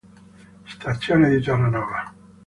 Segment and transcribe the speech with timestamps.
[0.65, 2.11] Stazione di Terranova